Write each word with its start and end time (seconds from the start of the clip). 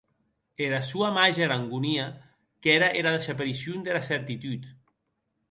Era 0.67 0.77
sua 0.89 1.09
màger 1.17 1.49
angonia 1.55 2.07
qu’ère 2.61 2.89
era 3.03 3.13
desaparicion 3.17 3.79
dera 3.91 4.05
certitud. 4.09 4.61